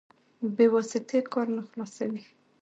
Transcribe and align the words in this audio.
بې 0.55 0.65
واسطې 0.73 1.19
کار 1.33 1.47
نه 1.55 1.61
خلاصوي. 1.69 2.23